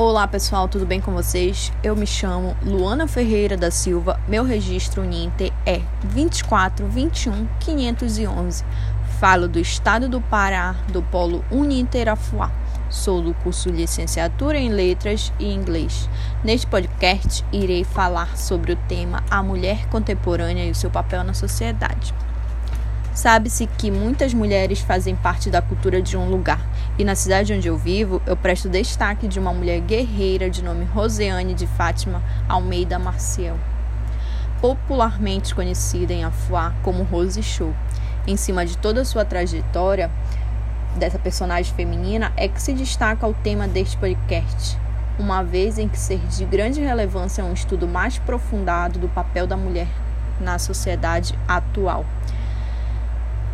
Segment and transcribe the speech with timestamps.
[0.00, 1.72] Olá pessoal, tudo bem com vocês?
[1.82, 8.64] Eu me chamo Luana Ferreira da Silva, meu registro Uninter é 24 21 511.
[9.18, 12.52] Falo do estado do Pará, do polo Uninter Afuá.
[12.88, 16.08] Sou do curso Licenciatura em Letras e Inglês.
[16.44, 21.34] Neste podcast, irei falar sobre o tema A Mulher Contemporânea e o seu papel na
[21.34, 22.14] sociedade.
[23.18, 26.64] Sabe-se que muitas mulheres fazem parte da cultura de um lugar,
[26.96, 30.84] e na cidade onde eu vivo, eu presto destaque de uma mulher guerreira de nome
[30.84, 33.58] Roseane de Fátima Almeida Marcial,
[34.60, 37.74] popularmente conhecida em Afuá como Rose Show.
[38.24, 40.12] Em cima de toda a sua trajetória
[40.94, 44.78] dessa personagem feminina é que se destaca o tema deste podcast,
[45.18, 49.44] uma vez em que ser de grande relevância é um estudo mais aprofundado do papel
[49.44, 49.88] da mulher
[50.40, 52.06] na sociedade atual.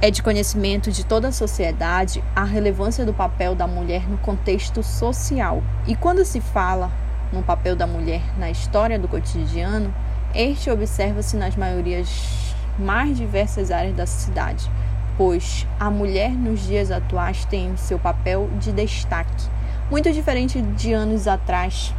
[0.05, 4.83] É de conhecimento de toda a sociedade a relevância do papel da mulher no contexto
[4.83, 5.63] social.
[5.87, 6.93] E quando se fala
[7.33, 9.95] no papel da mulher na história do cotidiano,
[10.35, 14.71] este observa-se nas maiorias mais diversas áreas da cidade,
[15.17, 19.49] pois a mulher nos dias atuais tem seu papel de destaque,
[19.91, 21.95] muito diferente de anos atrás,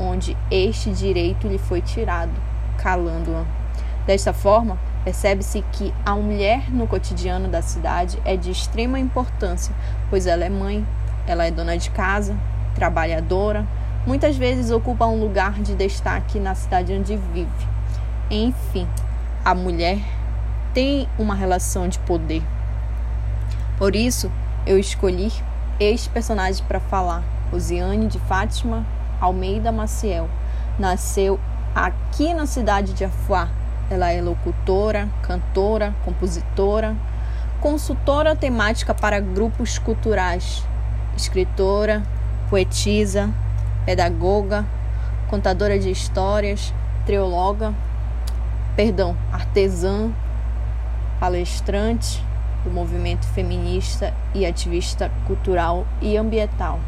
[0.00, 2.32] onde este direito lhe foi tirado,
[2.78, 3.44] calando-a.
[4.06, 9.72] Desta forma, Percebe-se que a mulher no cotidiano da cidade é de extrema importância,
[10.10, 10.84] pois ela é mãe,
[11.28, 12.36] ela é dona de casa,
[12.74, 13.64] trabalhadora,
[14.04, 17.68] muitas vezes ocupa um lugar de destaque na cidade onde vive.
[18.28, 18.88] Enfim,
[19.44, 20.00] a mulher
[20.74, 22.42] tem uma relação de poder.
[23.78, 24.28] Por isso,
[24.66, 25.32] eu escolhi
[25.78, 28.84] este personagem para falar, Rosiane de Fátima
[29.20, 30.28] Almeida Maciel.
[30.80, 31.38] Nasceu
[31.72, 33.48] aqui na cidade de Afuá,
[33.90, 36.96] ela é locutora, cantora, compositora,
[37.60, 40.64] consultora temática para grupos culturais,
[41.16, 42.02] escritora,
[42.50, 43.30] poetisa,
[43.84, 44.64] pedagoga,
[45.28, 47.74] contadora de histórias, teóloga,
[48.74, 50.10] perdão, artesã,
[51.20, 52.24] palestrante
[52.64, 56.80] do movimento feminista e ativista cultural e ambiental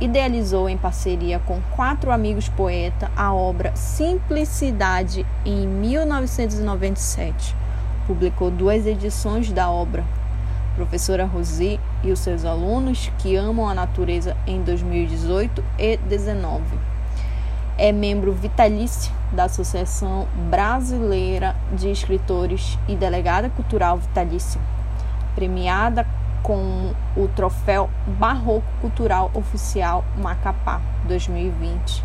[0.00, 7.54] idealizou em parceria com quatro amigos poeta a obra Simplicidade em 1997.
[8.06, 10.04] Publicou duas edições da obra.
[10.74, 16.62] Professora Rosi e os seus alunos que amam a natureza em 2018 e 2019.
[17.76, 24.60] É membro vitalício da Associação Brasileira de Escritores e delegada cultural vitalícia.
[25.34, 26.06] Premiada
[26.42, 32.04] com o troféu Barroco Cultural Oficial Macapá 2020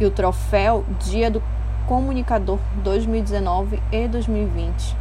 [0.00, 1.42] e o troféu Dia do
[1.86, 4.96] Comunicador 2019 e 2020,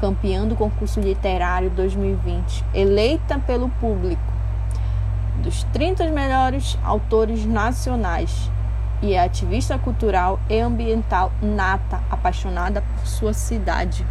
[0.00, 4.32] campeã do concurso literário 2020, eleita pelo público
[5.42, 8.50] dos 30 melhores autores nacionais
[9.02, 14.06] e é ativista cultural e ambiental nata, apaixonada por sua cidade.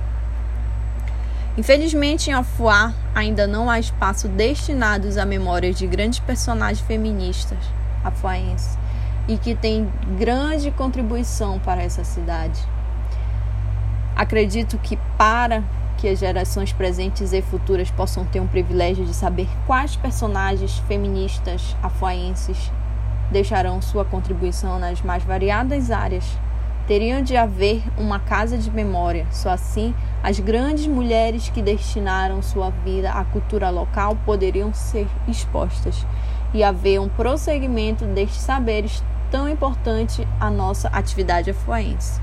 [1.58, 7.60] Infelizmente, em Afuá ainda não há espaço destinados a memórias de grandes personagens feministas
[8.04, 8.78] afuaenses
[9.28, 12.60] e que têm grande contribuição para essa cidade.
[14.16, 15.62] Acredito que para
[15.98, 21.76] que as gerações presentes e futuras possam ter um privilégio de saber quais personagens feministas
[21.84, 22.72] afuaenses
[23.30, 26.26] deixarão sua contribuição nas mais variadas áreas
[26.88, 29.94] Teriam de haver uma casa de memória, só assim
[30.24, 36.06] as grandes mulheres que destinaram sua vida à cultura local poderiam ser expostas
[36.54, 42.20] e haver um prosseguimento destes saberes tão importante à nossa atividade afuense.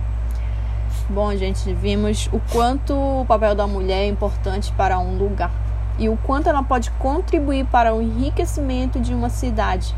[1.09, 5.51] Bom, gente, vimos o quanto o papel da mulher é importante para um lugar
[5.99, 9.95] e o quanto ela pode contribuir para o enriquecimento de uma cidade.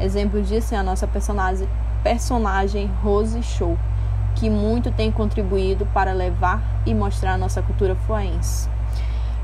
[0.00, 1.68] Exemplo disso é a nossa personagem,
[2.02, 3.76] personagem Rose Show
[4.36, 8.68] que muito tem contribuído para levar e mostrar a nossa cultura fluense.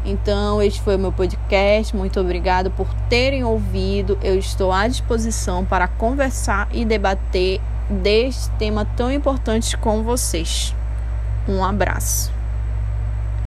[0.05, 1.95] Então, este foi o meu podcast.
[1.97, 4.19] Muito obrigado por terem ouvido.
[4.23, 10.75] Eu estou à disposição para conversar e debater deste tema tão importante com vocês.
[11.49, 12.42] Um abraço.